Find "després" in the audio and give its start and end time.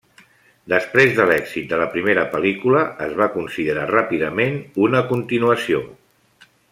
0.71-1.11